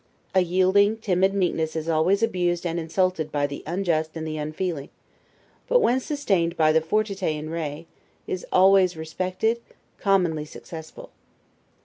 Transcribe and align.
A 0.33 0.39
yielding, 0.39 0.97
timid 0.97 1.35
meekness 1.35 1.75
is 1.75 1.87
always 1.87 2.23
abused 2.23 2.65
and 2.65 2.79
insulted 2.79 3.31
by 3.31 3.45
the 3.45 3.61
unjust 3.67 4.17
and 4.17 4.25
the 4.25 4.35
unfeeling; 4.35 4.89
but 5.67 5.79
when 5.79 5.99
sustained 5.99 6.57
by 6.57 6.71
the 6.71 6.81
'fortiter 6.81 7.27
in 7.27 7.51
re', 7.51 7.85
is 8.25 8.43
always 8.51 8.97
respected, 8.97 9.59
commonly 9.99 10.43
successful. 10.45 11.11